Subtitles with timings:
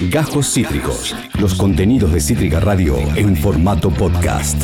[0.00, 1.16] Gajos Cítricos.
[1.40, 4.62] Los contenidos de Cítrica Radio en formato podcast.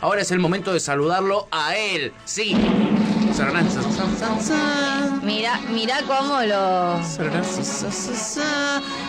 [0.00, 2.12] Ahora es el momento de saludarlo a él.
[2.24, 2.56] Sí.
[5.22, 6.94] Mira, mira cómo lo.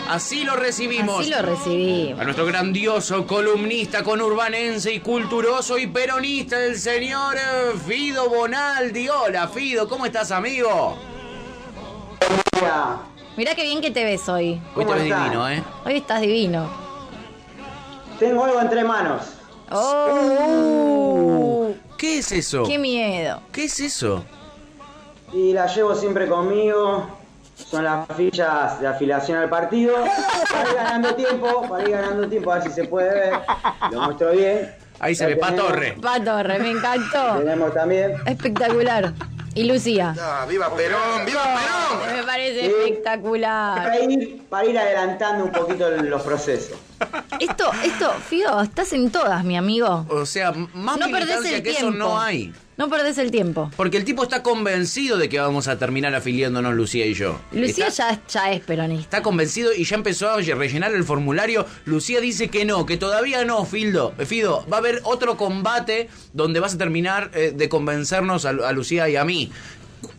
[0.10, 1.22] Así lo recibimos.
[1.22, 2.20] Así lo recibimos.
[2.20, 7.38] A nuestro grandioso columnista conurbanense y culturoso y peronista, el señor
[7.88, 9.08] Fido Bonaldi.
[9.08, 10.98] Hola, Fido, ¿cómo estás, amigo?
[13.38, 14.54] Mira qué bien que te ves hoy.
[14.76, 15.24] Hoy ¿Cómo te ves estás?
[15.26, 15.64] divino, ¿eh?
[15.86, 16.68] Hoy estás divino.
[18.20, 19.22] Tengo algo entre manos.
[19.72, 21.70] ¡Oh!
[21.98, 22.64] ¿Qué es eso?
[22.64, 23.42] ¡Qué miedo!
[23.52, 24.24] ¿Qué es eso?
[25.34, 27.08] Y la llevo siempre conmigo.
[27.56, 29.96] Son las fichas de afiliación al partido.
[30.52, 33.34] Para ir ganando tiempo, para ir ganando tiempo, a ver si se puede ver.
[33.92, 34.74] Lo muestro bien.
[35.00, 35.98] Ahí se ve, Pa tenemos- Torre.
[36.02, 37.38] Pa Torre, me encantó.
[37.40, 38.14] Tenemos también.
[38.26, 39.14] Espectacular.
[39.58, 40.14] Y Lucía.
[40.48, 41.26] ¡Viva Perón!
[41.26, 42.16] ¡Viva Perón!
[42.16, 42.68] Me parece Sí.
[42.68, 43.76] espectacular.
[43.84, 46.78] Para ir, para ir adelantando un poquito los procesos.
[47.40, 50.06] Esto, esto, Fido, estás en todas, mi amigo.
[50.10, 51.88] O sea, más No perdés militancia el que tiempo.
[51.90, 52.54] eso no hay.
[52.78, 53.72] No perdés el tiempo.
[53.76, 57.40] Porque el tipo está convencido de que vamos a terminar afiliándonos Lucía y yo.
[57.52, 59.02] Lucía Está- ya, ya es peronista.
[59.18, 61.66] Está convencido y ya empezó a rellenar el formulario.
[61.86, 64.14] Lucía dice que no, que todavía no, Fildo.
[64.20, 68.50] Eh, Fido, va a haber otro combate donde vas a terminar eh, de convencernos a,
[68.50, 69.52] a Lucía y a mí.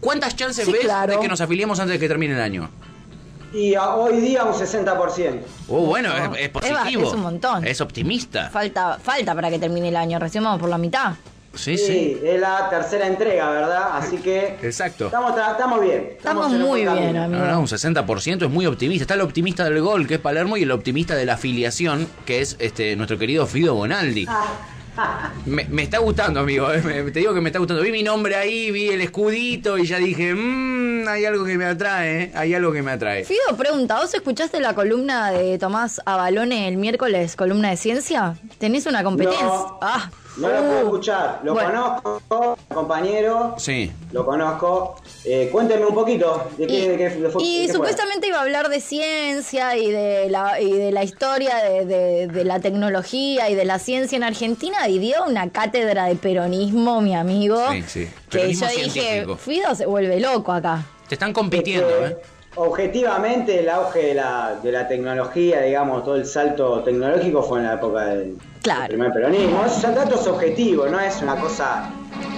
[0.00, 1.12] ¿Cuántas chances Sí, ves claro.
[1.12, 2.68] de que nos afiliemos antes de que termine el año?
[3.54, 5.40] Y a- hoy día un 60%.
[5.68, 7.06] Oh, bueno, No, es, positivo.
[7.06, 7.64] es un montón.
[7.64, 8.50] Es optimista.
[8.50, 10.18] Falta, falta para que termine el año.
[10.18, 11.14] Recién vamos por la mitad.
[11.58, 12.18] Sí, Sí, sí.
[12.24, 13.88] es la tercera entrega, ¿verdad?
[13.94, 15.06] Así que Exacto.
[15.06, 16.10] estamos, estamos bien.
[16.16, 17.40] Estamos muy bien, amigo.
[17.44, 19.02] No, no, un 60% es muy optimista.
[19.02, 22.40] Está el optimista del gol, que es Palermo, y el optimista de la afiliación, que
[22.40, 24.26] es este nuestro querido Fido Bonaldi.
[25.46, 26.72] Me, me está gustando, amigo.
[26.72, 27.80] eh, me- te digo que me está gustando.
[27.84, 31.66] Vi mi nombre ahí, vi el escudito y ya dije, mmm, hay algo que me
[31.66, 33.24] atrae, eh, hay algo que me atrae.
[33.24, 38.34] Fido, pregunta, ¿vos escuchaste la columna de Tomás Abalone el miércoles, columna de ciencia?
[38.58, 39.46] ¿Tenés una competencia?
[39.46, 39.78] No.
[39.80, 41.40] Ah, No lo puedo uh, escuchar.
[41.42, 42.00] Lo bueno.
[42.02, 43.54] conozco, compañero.
[43.58, 43.90] Sí.
[44.12, 44.96] Lo conozco.
[45.24, 47.74] Eh, cuénteme un poquito de Y, qué, de qué- de fue- y fue.
[47.74, 52.26] supuestamente iba a hablar de ciencia y de la, y de la historia de, de-
[52.28, 57.00] de la tecnología y de la ciencia en Argentina y dio una cátedra de peronismo,
[57.00, 57.58] mi amigo.
[57.72, 58.08] Sí, sí.
[58.30, 59.36] Que Peronismo yo dije, científico.
[59.36, 60.84] Fido se vuelve loco acá.
[61.08, 62.16] Te están compitiendo, Este, ¿eh?
[62.56, 67.66] Objetivamente, el auge de la, de la tecnología, digamos, todo el salto tecnológico fue en
[67.66, 68.80] la época del, Claro.
[68.82, 69.64] del primer peronismo.
[69.64, 71.90] Esos son datos objetivos, no es una cosa.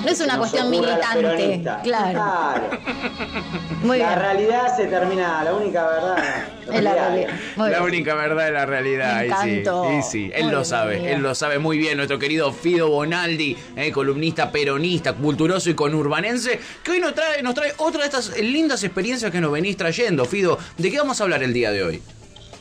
[0.04, 2.12] No es una cuestión militante, claro.
[2.12, 2.62] Claro.
[3.82, 4.18] Muy la bien.
[4.18, 6.24] realidad se termina, la única verdad.
[6.72, 7.82] Es la realidad.
[7.82, 9.20] Única verdad es la realidad.
[9.20, 9.62] Me y sí,
[9.98, 13.56] y sí, él Muy lo sabe, él lo sabe muy bien, nuestro querido Fido Bonaldi,
[13.76, 18.38] eh, columnista peronista, culturoso y conurbanense, que hoy nos trae, nos trae otra de estas
[18.40, 20.24] lindas experiencias que nos venís trayendo.
[20.24, 22.02] Fido, ¿de qué vamos a hablar el día de hoy?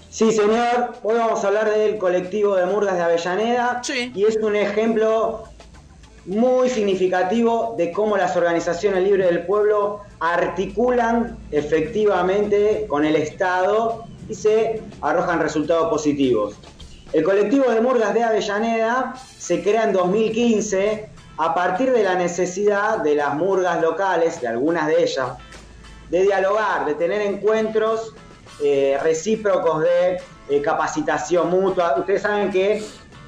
[0.09, 0.93] Sí, señor.
[1.03, 3.81] Hoy vamos a hablar del colectivo de Murgas de Avellaneda.
[3.83, 4.11] Sí.
[4.15, 5.43] Y es un ejemplo
[6.25, 14.33] muy significativo de cómo las organizaciones libres del pueblo articulan efectivamente con el Estado y
[14.33, 16.55] se arrojan resultados positivos.
[17.13, 22.97] El colectivo de Murgas de Avellaneda se crea en 2015 a partir de la necesidad
[22.97, 25.29] de las murgas locales, de algunas de ellas,
[26.09, 28.13] de dialogar, de tener encuentros
[28.61, 31.95] eh, recíprocos de eh, capacitación mutua.
[31.97, 32.83] Ustedes saben que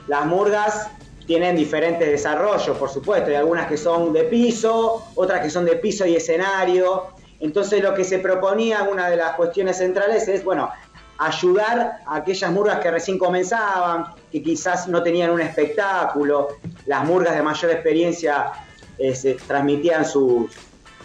[0.07, 0.89] las murgas
[1.25, 5.77] tienen diferentes desarrollos, por supuesto, hay algunas que son de piso, otras que son de
[5.77, 7.07] piso y escenario.
[7.39, 10.69] Entonces lo que se proponía, una de las cuestiones centrales es, bueno,
[11.17, 16.49] ayudar a aquellas murgas que recién comenzaban, que quizás no tenían un espectáculo,
[16.87, 18.51] las murgas de mayor experiencia
[18.97, 20.51] eh, se transmitían sus,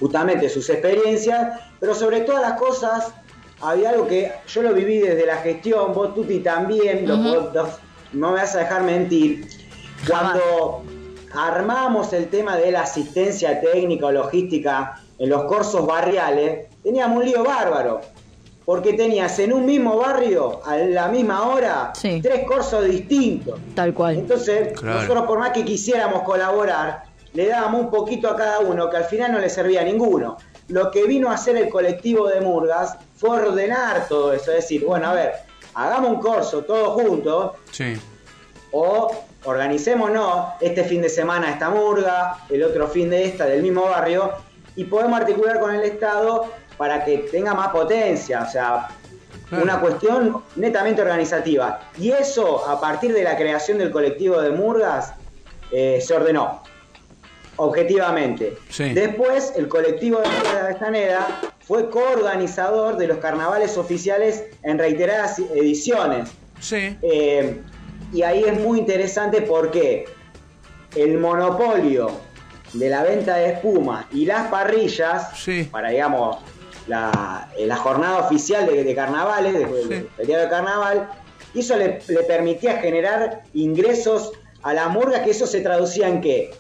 [0.01, 3.13] justamente sus experiencias, pero sobre todas las cosas
[3.61, 7.79] había algo que yo lo viví desde la gestión, vos Tuti también, lo podés-
[8.13, 9.47] no me vas a dejar mentir,
[10.09, 10.83] cuando
[11.35, 17.25] armamos el tema de la asistencia técnica o logística en los cursos barriales, teníamos un
[17.25, 18.01] lío bárbaro.
[18.65, 22.21] Porque tenías en un mismo barrio, a la misma hora, Sí.
[22.21, 23.61] tres cursos distintos.
[23.77, 24.17] Tal cual.
[24.17, 25.03] Entonces, Claro.
[25.03, 29.05] nosotros por más que quisiéramos colaborar, le dábamos un poquito a cada uno, que al
[29.05, 30.37] final no le servía a ninguno.
[30.67, 34.85] Lo que vino a hacer el colectivo de Murgas fue ordenar todo eso, es decir,
[34.85, 35.33] bueno, a ver,
[35.75, 37.95] hagamos un corso todos juntos, Sí.
[38.73, 43.83] o organicémonos este fin de semana esta murga, el otro fin de esta del mismo
[43.85, 44.33] barrio,
[44.75, 46.47] y podemos articular con el Estado
[46.77, 48.89] para que tenga más potencia, o sea,
[49.49, 49.63] Claro.
[49.65, 51.79] una cuestión netamente organizativa.
[51.99, 55.13] Y eso, a partir de la creación del colectivo de murgas,
[55.71, 56.63] eh, se ordenó,
[57.57, 58.59] objetivamente.
[58.71, 58.93] Sí.
[58.93, 61.27] Después, el colectivo de Murgas de Avellaneda
[61.67, 66.31] fue coorganizador de los carnavales oficiales en reiteradas ediciones.
[66.61, 66.97] Sí.
[67.03, 67.61] Eh,
[68.13, 70.05] y ahí es muy interesante porque
[70.95, 72.11] el monopolio
[72.73, 75.65] de la venta de espuma y las parrillas, Sí.
[75.65, 76.39] para digamos
[76.87, 79.89] la, eh, la jornada oficial de, de carnavales, de, Sí.
[79.89, 81.09] de- del día de carnaval,
[81.55, 86.53] eso le, le permitía generar ingresos a la murga, que eso se traducía en qué?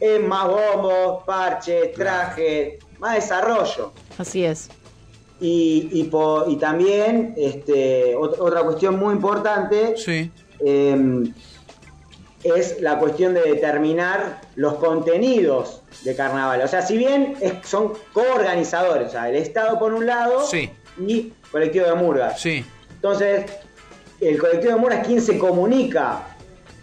[0.00, 3.92] En más bombos, parches, trajes, más desarrollo.
[4.18, 4.68] Así es.
[5.40, 10.30] Y, y, po- y también este, ot- otra cuestión muy importante Sí.
[10.64, 11.24] eh,
[12.44, 16.60] es la cuestión de determinar los contenidos de carnaval.
[16.62, 20.70] O sea, si bien es- son coorganizadores, o sea, el Estado por un lado Sí.
[21.06, 22.40] y colectivo de murgas.
[22.40, 22.64] Sí.
[22.94, 23.44] Entonces,
[24.20, 26.26] el colectivo de murgas es quien se comunica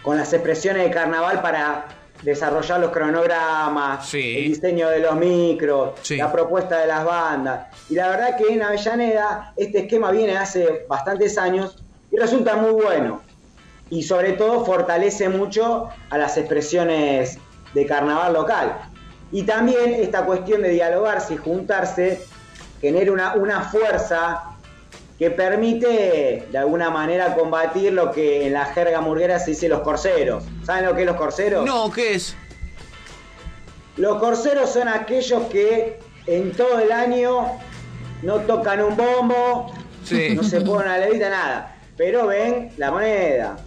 [0.04, 1.86] con las expresiones de carnaval para
[2.24, 4.38] desarrollar los cronogramas, Sí.
[4.38, 6.18] el diseño de los micros, Sí.
[6.18, 7.68] la propuesta de las bandas.
[7.90, 12.72] Y la verdad que en Avellaneda este esquema viene hace bastantes años y resulta muy
[12.72, 13.22] bueno.
[13.90, 17.38] Y sobre todo fortalece mucho a las expresiones
[17.74, 18.78] de carnaval local.
[19.31, 22.22] Y también esta cuestión de dialogarse y juntarse
[22.81, 24.44] genera una, una fuerza
[25.18, 29.81] que permite de alguna manera combatir lo que en la jerga murguera se dice los
[29.81, 30.44] corseros.
[30.64, 31.66] ¿Saben lo que es los corseros?
[31.66, 32.36] No, ¿qué es?
[33.96, 37.48] Los corseros son aquellos que en todo el año
[38.22, 39.72] no tocan un bombo,
[40.04, 40.34] Sí.
[40.36, 43.58] no se ponen a la levita, nada, pero ven la moneda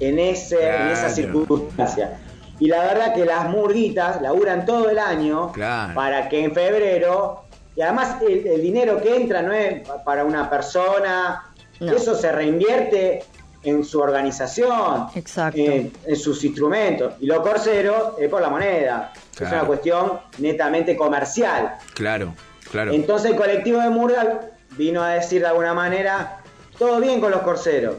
[0.00, 2.18] en, ese, en esa circunstancia.
[2.58, 5.94] Y la verdad que las murguitas laburan todo el año Claro.
[5.94, 7.44] para que en febrero,
[7.76, 11.44] y además el, el dinero que entra no es pa- para una persona,
[11.80, 11.92] No.
[11.92, 13.22] eso se reinvierte
[13.62, 15.58] en su organización, Exacto.
[15.60, 17.14] en, en sus instrumentos.
[17.20, 19.12] Y lo corsero es por la moneda.
[19.34, 21.74] Es una cuestión netamente comercial.
[21.94, 22.32] Claro,
[22.70, 22.92] claro.
[22.92, 24.40] Entonces el colectivo de Murga
[24.78, 26.38] vino a decir de alguna manera,
[26.78, 27.96] todo bien con los corseros,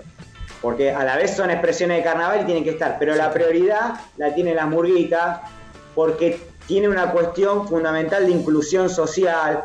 [0.61, 3.95] porque a la vez son expresiones de carnaval y tienen que estar, pero la prioridad
[4.17, 5.43] la tiene la murguita,
[5.93, 9.63] porque tiene una cuestión fundamental de inclusión social,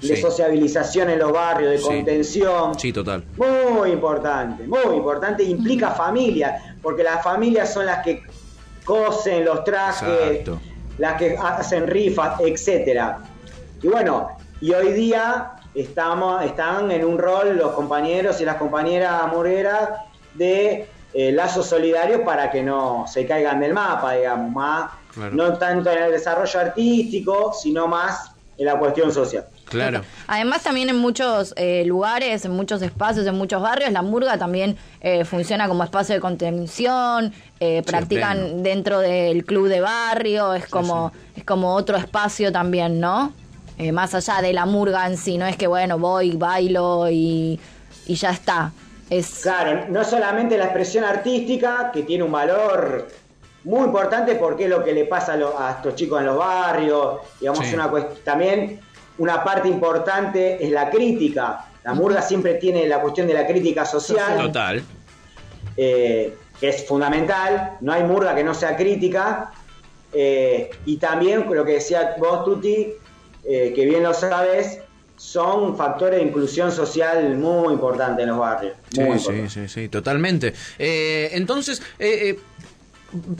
[0.00, 0.22] de Sí.
[0.22, 2.78] sociabilización en los barrios, de contención.
[2.78, 3.24] Sí, total.
[3.36, 8.22] Muy importante, muy importante, implica familia, porque las familias son las que
[8.84, 10.60] cosen los trajes, Exacto.
[10.98, 13.18] las que hacen rifas, etcétera.
[13.82, 14.28] Y bueno,
[14.60, 19.90] y hoy día estamos, están en un rol los compañeros y las compañeras murgueras
[20.34, 25.34] de eh, lazos solidarios para que no se caigan del mapa, digamos, más, Claro.
[25.34, 29.46] no tanto en el desarrollo artístico, sino más en la cuestión social.
[29.64, 30.02] Claro.
[30.26, 34.76] Además también en muchos eh, lugares, en muchos espacios, en muchos barrios, la murga también
[35.00, 38.62] eh, funciona como espacio de contención, eh, practican pleno.
[38.62, 43.32] dentro del club de barrio, es como, es como otro espacio también, ¿no?
[43.76, 47.60] Eh, más allá de la murga en sí, no es que bueno, voy, bailo y,
[48.06, 48.72] y ya está.
[49.10, 53.08] Es, Claro, no solamente la expresión artística, que tiene un valor
[53.64, 56.36] muy importante porque es lo que le pasa a, lo- a estos chicos en los
[56.38, 57.74] barrios, digamos, Sí.
[57.74, 57.90] una
[58.24, 58.80] también
[59.18, 61.64] una parte importante es la crítica.
[61.82, 64.82] La murga siempre tiene la cuestión de la crítica social, Total.
[65.76, 69.50] eh, que es fundamental, no hay murga que no sea crítica,
[70.12, 72.92] eh, y también lo que decía vos, Tuti,
[73.44, 74.80] eh, que bien lo sabes,
[75.18, 78.74] son factores de inclusión social muy importantes en los barrios.
[78.90, 79.52] Sí, muy sí, importantes.
[79.52, 80.54] sí, sí, totalmente.
[80.78, 82.38] Eh, entonces, eh, eh,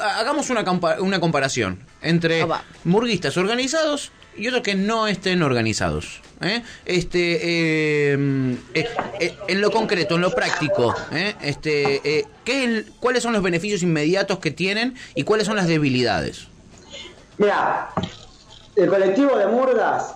[0.02, 0.64] hagamos una,
[1.00, 6.20] una comparación entre Ah, murguistas organizados y otros que no estén organizados.
[6.40, 6.62] ¿eh?
[6.84, 7.38] Este,
[8.12, 8.56] eh,
[9.48, 11.34] en lo concreto, en lo práctico, ¿eh?
[11.42, 15.56] este, eh, ¿qué es el- ¿cuáles son los beneficios inmediatos que tienen y cuáles son
[15.56, 16.46] las debilidades?
[17.38, 17.90] Mira,
[18.76, 20.14] el colectivo de Murgas,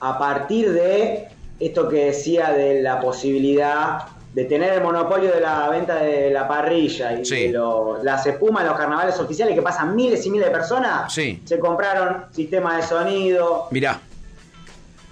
[0.00, 1.28] a partir de
[1.58, 3.98] esto que decía de la posibilidad
[4.32, 7.48] de tener el monopolio de la venta de la parrilla y Sí.
[7.48, 11.12] de lo- las espumas en los carnavales oficiales que pasan miles y miles de personas,
[11.12, 11.42] Sí.
[11.44, 14.00] se compraron sistemas de sonido, Mirá,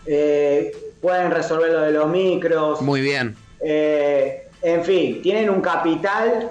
[0.06, 3.36] eh, pueden resolver lo de los micros, muy bien.
[3.60, 6.50] eh, en fin, tienen un capital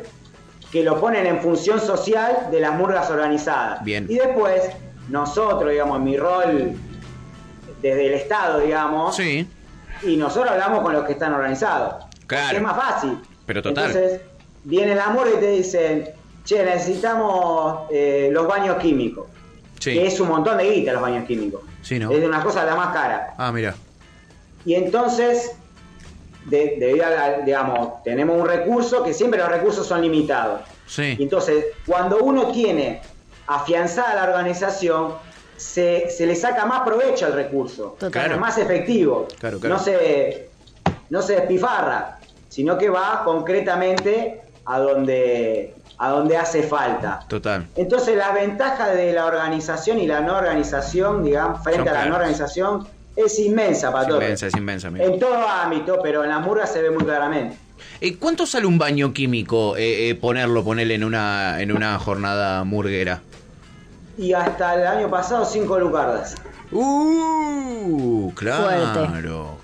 [0.71, 3.83] que lo ponen en función social de las murgas organizadas.
[3.83, 4.05] Bien.
[4.09, 4.63] Y después,
[5.09, 6.71] nosotros, digamos, en mi rol
[7.81, 9.47] desde el Estado, digamos, Sí,
[10.03, 12.05] y nosotros hablamos con los que están organizados.
[12.27, 12.57] Claro.
[12.57, 13.17] Es más fácil.
[13.45, 13.85] Pero total.
[13.87, 14.21] Entonces,
[14.63, 16.09] viene la murga y te dicen,
[16.43, 19.27] che, necesitamos eh, los baños químicos.
[19.79, 19.93] sí.
[19.93, 21.61] Que es un montón de guita los baños químicos.
[21.81, 22.11] Sí, ¿no?
[22.11, 23.33] Es de una cosa la más cara.
[23.37, 23.73] Ah, mira.
[24.65, 25.53] Y entonces,
[26.45, 30.61] de- debido a, la- digamos, tenemos un recurso que siempre los recursos son limitados.
[30.61, 33.01] Y Sí, entonces, cuando uno tiene
[33.47, 35.13] afianzada la organización,
[35.57, 37.97] se, se le saca más provecho al recurso.
[37.99, 38.31] Total.
[38.31, 39.27] Es más efectivo.
[39.39, 39.75] Claro, claro.
[39.75, 40.49] No, se,
[41.09, 47.19] no se despifarra, sino que va concretamente a donde, a donde hace falta.
[47.27, 47.67] Total.
[47.75, 52.05] Entonces la ventaja de la organización y la no organización, digamos, frente Son a la
[52.05, 54.21] no organización, es inmensa para todos.
[54.21, 54.89] inmensa, es inmensa.
[54.89, 57.57] En todo ámbito, pero en las murgas se ve muy claramente.
[57.99, 62.63] Eh, ¿Cuánto sale un baño químico eh, eh, ponerlo, ponerle en una, en una jornada
[62.63, 63.21] murguera?
[64.17, 66.35] Y hasta el año pasado, cinco lucardas.
[66.71, 69.13] Uh, claro, Fuerte.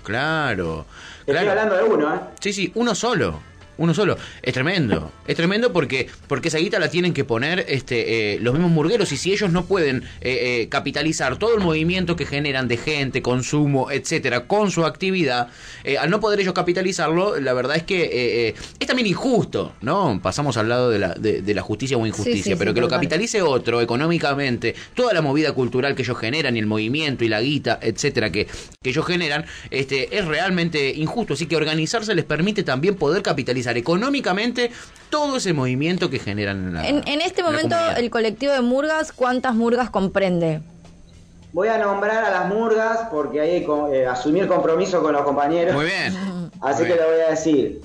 [0.02, 0.86] claro.
[1.20, 1.50] Estoy claro.
[1.50, 2.18] hablando de uno, ¿eh?
[2.40, 3.40] Sí, sí, uno solo.
[3.76, 4.16] Uno solo.
[4.42, 5.10] Es tremendo.
[5.26, 9.10] Es tremendo porque, porque esa guita la tienen que poner este, eh, los mismos murgueros.
[9.12, 13.22] Y si ellos no pueden eh, eh, capitalizar todo el movimiento que generan de gente,
[13.22, 15.48] consumo, etcétera, con su actividad,
[15.82, 20.20] eh, al no poder ellos capitalizarlo, la verdad es que eh, es también injusto, ¿no?
[20.22, 22.74] Pasamos al lado de la, de, de la justicia o injusticia, Sí, sí, pero sí,
[22.74, 27.24] que lo capitalice otro económicamente, toda la movida cultural que ellos generan y el movimiento
[27.24, 28.46] y la guita, etcétera, que,
[28.82, 31.34] que ellos generan, este, es realmente injusto.
[31.34, 34.70] Así que organizarse les permite también poder capitalizar económicamente
[35.10, 38.52] todo ese movimiento que generan en la En, en este en la momento, el colectivo
[38.52, 40.60] de murgas, ¿cuántas murgas comprende?
[41.52, 45.74] Voy a nombrar a las murgas porque ahí eh, asumí el compromiso con los compañeros.
[45.74, 46.12] Muy bien.
[46.60, 46.98] Así Muy que bien.
[47.06, 47.80] lo voy a decir.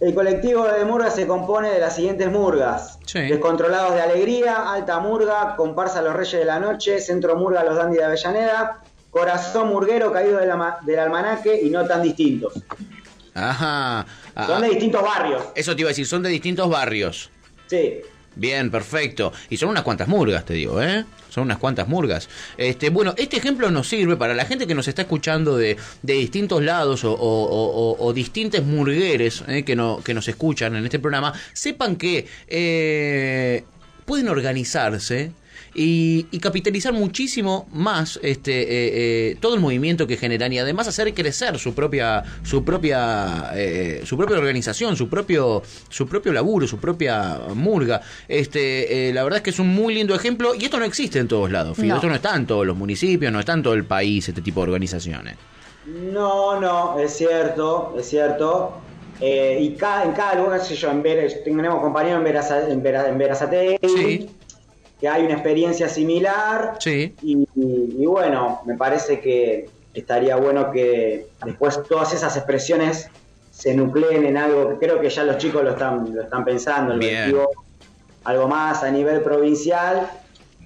[0.00, 2.98] El colectivo de murgas se compone de las siguientes murgas.
[3.04, 3.18] Sí.
[3.20, 7.98] Descontrolados de Alegría, Alta Murga, Comparsa Los Reyes de la Noche, Centro Murga Los Dandy
[7.98, 8.78] de Avellaneda,
[9.10, 12.54] Corazón Murguero Caído del, ama- del Almanaque y no tan distintos.
[13.34, 14.06] Ajá.
[14.34, 15.42] Ah, Son de distintos barrios.
[15.54, 17.30] Eso te iba a decir, son de distintos barrios.
[17.66, 18.00] Sí.
[18.36, 19.32] Bien, perfecto.
[19.48, 21.04] Y son unas cuantas murgas, te digo, ¿eh?
[21.30, 22.28] Son unas cuantas murgas.
[22.56, 26.12] Este, bueno, este ejemplo nos sirve para la gente que nos está escuchando de, de
[26.14, 29.64] distintos lados o, o, o- o distintos murgueres ¿eh?
[29.64, 31.32] que, no, que nos escuchan en este programa.
[31.52, 33.64] Sepan que eh,
[34.04, 35.32] pueden organizarse
[35.74, 38.66] y, y capitalizar muchísimo más este eh,
[39.30, 44.02] eh, todo el movimiento que generan y además hacer crecer su propia su propia eh,
[44.04, 49.38] su propia organización su propio su propio laburo su propia murga este eh, la verdad
[49.38, 51.88] es que es un muy lindo ejemplo y esto no existe en todos lados Fido.
[51.90, 51.94] No.
[51.96, 54.60] esto no está en todos los municipios no está en todo el país este tipo
[54.60, 55.36] de organizaciones
[55.86, 58.74] No, no, es cierto, es cierto.
[59.20, 62.70] Eh, y cada, en cada lugar, qué sé yo, en Ver, tenemos compañeros en, Veraza,
[62.70, 64.30] en, Vera- en Verazategui, Sí.
[65.00, 66.74] Que hay una experiencia similar.
[66.78, 73.10] sí Y, y- y bueno, me parece que estaría bueno que después todas esas expresiones
[73.50, 76.92] se nucleen en algo que creo que ya los chicos lo están, lo están pensando,
[76.94, 77.50] el colectivo,
[78.24, 80.08] algo más a nivel provincial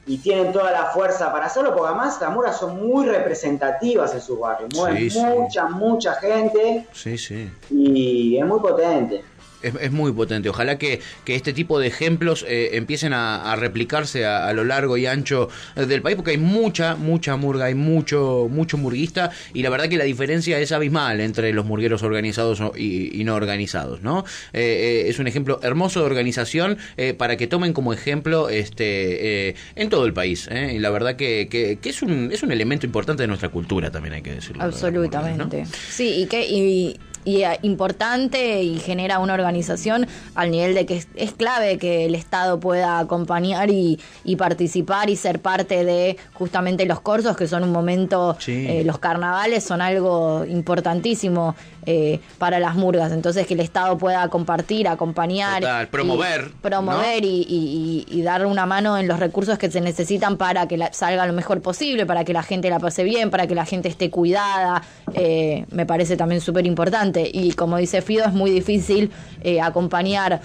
[0.07, 4.21] y tienen toda la fuerza para hacerlo porque además las muras son muy representativas en
[4.21, 5.25] sus barrios, mueven Sí, sí.
[5.25, 9.23] mucha, mucha gente sí sí y es muy potente.
[9.65, 10.49] Es, es muy potente.
[10.49, 14.65] Ojalá que, que este tipo de ejemplos eh, empiecen a, a replicarse a, a lo
[14.65, 19.31] largo y ancho eh, del país, porque hay mucha, mucha murga, hay mucho, mucho murguista,
[19.53, 23.35] y la verdad que la diferencia es abismal entre los murgueros organizados y, y no
[23.35, 24.25] organizados, ¿no?
[24.53, 26.79] Eh, eh, es un ejemplo hermoso de organización
[27.19, 30.49] para que tomen como ejemplo este eh, en todo el país.
[30.51, 30.75] ¿eh?
[30.77, 33.91] Y la verdad que, que, que es, un, es un elemento importante de nuestra cultura,
[33.91, 34.63] también hay que decirlo.
[34.63, 35.63] Absolutamente.
[35.63, 35.69] ¿no?
[35.91, 40.97] Sí, y que y, y, eh, importante y genera una organización al nivel de que
[40.99, 46.17] es, es clave que el Estado pueda acompañar y, y participar y ser parte de
[46.35, 48.67] justamente los corsos, que son un momento, Sí.
[48.69, 51.55] eh, los carnavales son algo importantísimo
[51.87, 53.13] eh, para las murgas.
[53.13, 57.29] Entonces que el Estado pueda compartir, acompañar, Total, y- promover, promover ¿no?
[57.29, 60.77] y, y- y- y dar una mano en los recursos que se necesitan para que
[60.77, 63.65] la- salga lo mejor posible, para que la gente la pase bien, para que la
[63.65, 64.83] gente esté cuidada,
[65.15, 67.29] eh, me parece también súper importante.
[67.33, 69.11] Y como dice Fido, es muy difícil
[69.43, 70.41] eh, acompañar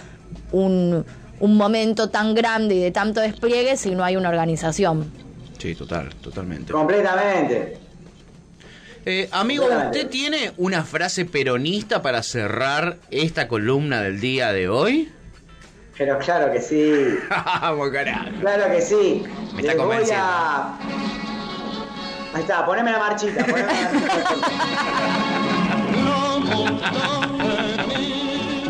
[0.51, 1.05] un,
[1.39, 5.09] un momento tan grande y de tanto despliegue si no hay una organización.
[5.57, 6.71] Sí, total, totalmente.
[6.71, 7.77] Completamente.
[9.11, 9.65] Eh, amigo.
[9.65, 15.11] ¿usted tiene una frase peronista para cerrar esta columna del día de hoy?
[15.97, 17.17] Pero claro que sí.
[17.29, 18.29] Vamos, carajo.
[18.39, 19.23] Claro que sí.
[19.55, 20.23] Me está Les voy convenciendo.
[20.23, 20.77] a...
[22.35, 23.43] Ahí está, poneme la marchita.
[23.47, 24.49] poneme la marchita.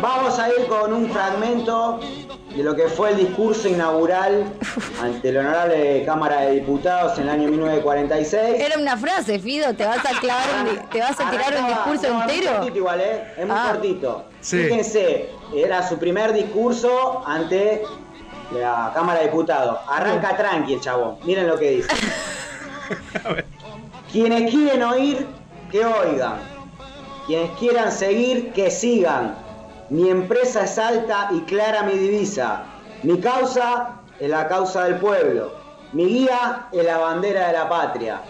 [0.00, 2.00] Vamos a ir con un fragmento
[2.60, 4.44] de lo que fue el discurso inaugural
[5.02, 8.60] ante la honorable Cámara de Diputados en el año 1946.
[8.60, 12.12] Era una frase, Fido, te vas a clavar un te vas a tirar un discurso
[12.12, 12.56] no, Es muy entero.
[12.56, 13.24] cortito igual, ¿eh?
[13.38, 13.68] Es muy Ah.
[13.72, 14.24] cortito.
[14.42, 14.58] Sí.
[14.64, 17.82] Fíjense, era su primer discurso ante
[18.52, 19.78] la Cámara de Diputados.
[19.88, 21.16] Arranca tranqui el chabón.
[21.24, 21.88] Miren lo que dice.
[24.12, 25.26] Quienes quieren oír,
[25.72, 26.34] que oigan.
[27.26, 29.34] Quienes quieran seguir, que sigan.
[29.90, 32.62] Mi empresa es alta y clara mi divisa.
[33.02, 35.52] Mi causa es la causa del pueblo.
[35.92, 38.20] Mi guía es la bandera de la patria.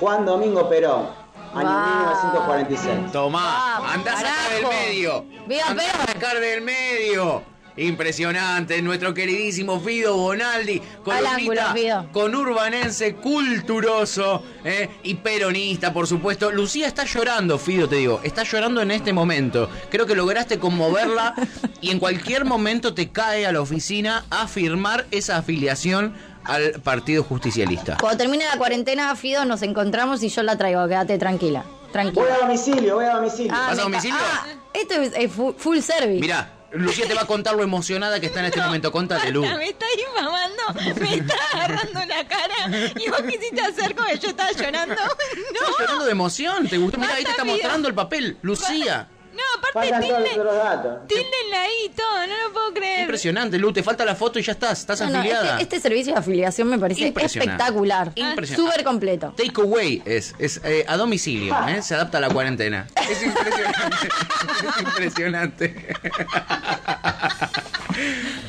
[0.00, 1.08] Juan Domingo Perón,
[1.54, 2.42] año Wow.
[2.42, 3.12] 1946.
[3.12, 5.24] Tomá, Vamos, andá a sacar del medio.
[5.46, 6.06] Viva andá a Perón.
[6.08, 7.42] sacar del medio.
[7.76, 12.08] Impresionante, nuestro queridísimo Fido Bonaldi, columnista Fido.
[12.12, 16.50] con urbanense, culturoso eh, y peronista, por supuesto.
[16.50, 19.68] Lucía está llorando, Fido, te digo, está llorando en este momento.
[19.90, 21.34] Creo que lograste conmoverla
[21.80, 26.14] y en cualquier momento te cae a la oficina a firmar esa afiliación
[26.44, 27.96] al Partido Justicialista.
[28.00, 30.86] Cuando termine la cuarentena, Fido, nos encontramos y yo la traigo.
[30.86, 31.64] Quédate tranquila.
[31.64, 32.26] Voy Tranquila.
[32.34, 33.52] a domicilio, voy a domicilio.
[33.54, 34.16] Ah, ¿Vas a domicilio?
[34.20, 36.20] Ah, esto es, es fu- full service.
[36.20, 38.90] Mirá, Lucía te va a contar lo emocionada que está en este momento.
[38.92, 39.42] Contate, Lu.
[39.56, 42.54] Me está infamando, me está agarrando la cara
[42.96, 44.94] y vos quisiste hacer como yo estaba llorando.
[44.94, 46.98] Estás No, llorando de emoción, ¿te gustó?
[46.98, 48.36] Mira, ahí te está mostrando el papel.
[48.42, 49.08] Lucía.
[49.36, 51.06] No, aparte Faltan todos los tilde, otros datos.
[51.08, 53.00] tildenla ahí todo, no lo puedo creer.
[53.00, 53.72] Impresionante, Lu.
[53.72, 54.80] Te falta la foto y ya estás.
[54.80, 55.50] Estás No, no, afiliada.
[55.60, 57.52] este, este servicio de afiliación me parece Impresionante.
[57.52, 58.12] espectacular.
[58.14, 58.70] Impresionante.
[58.70, 59.34] Súper completo.
[59.36, 61.82] Take away es, es eh, a domicilio, ¿eh?
[61.82, 62.86] se adapta a la cuarentena.
[63.08, 64.08] Es impresionante.
[64.08, 65.86] es impresionante.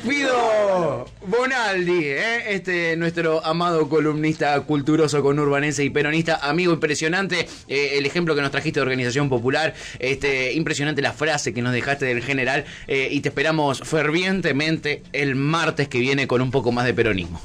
[0.04, 2.54] Guido Bonaldi, ¿eh?
[2.54, 8.42] este nuestro amado columnista culturoso con urbanense y peronista, amigo impresionante, eh, el ejemplo que
[8.42, 13.08] nos trajiste de organización popular, este impresionante la frase que nos dejaste del general eh,
[13.10, 17.40] y te esperamos fervientemente el martes que viene con un poco más de peronismo.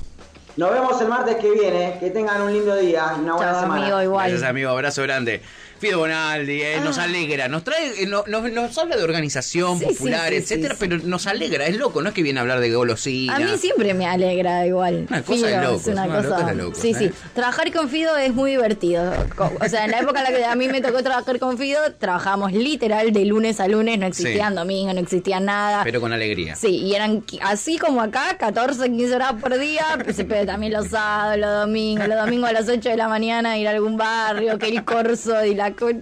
[0.56, 1.98] Nos vemos el martes que viene.
[2.00, 3.82] Que tengan un lindo día y una buena semana.
[3.82, 4.30] amigo, igual.
[4.30, 4.70] Gracias, amigo.
[4.70, 5.42] Abrazo grande.
[5.84, 10.30] Fido Bonaldi, eh, nos alegra, nos trae, eh, no- nos, habla de organización Sí, popular,
[10.30, 12.72] sí, sí, etcétera, pero nos alegra, es loco, no es que viene a hablar de
[12.72, 13.36] golosina.
[13.36, 15.08] A mí siempre me alegra igual.
[15.10, 16.30] Una cosa de Fido, es una una cosa.
[16.30, 16.96] loca de locos, sí, ¿eh?
[16.98, 17.12] sí.
[17.34, 19.12] Trabajar con Fido es muy divertido.
[19.60, 21.80] O sea, en la época en la que a mí me tocó trabajar con Fido,
[22.00, 25.84] trabajábamos literal de lunes a lunes, no existían domingos, no existía nada.
[25.84, 26.56] Pero con alegría.
[26.56, 30.88] Sí, y eran así como acá, 14, 15 horas por día, pues, pero también los
[30.88, 34.58] sábados, los domingos, los domingos a las 8 de la mañana ir a algún barrio,
[34.58, 35.73] que el corso y la...
[35.76, 36.02] con-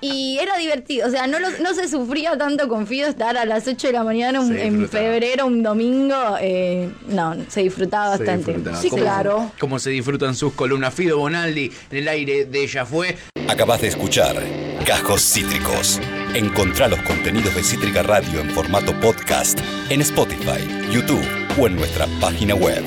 [0.00, 3.44] Y era divertido, o sea, no, lo- no se sufría tanto con Fido estar a
[3.44, 8.24] las 8 de la mañana un- en febrero, un domingo, eh, no, se disfrutaba Se
[8.24, 8.46] bastante.
[8.52, 8.80] disfrutaba.
[8.80, 9.52] Sí, ¿Cómo- claro.
[9.58, 10.94] Cómo se disfrutan sus columnas.
[10.94, 13.16] Fido Bonaldi en el aire de ella fue.
[13.48, 14.36] Acabas de escuchar
[14.86, 16.00] Cajos Cítricos.
[16.34, 19.58] Encontrá los contenidos de Cítrica Radio en formato podcast
[19.88, 20.60] en Spotify,
[20.92, 21.24] YouTube
[21.60, 22.84] o en nuestra página web.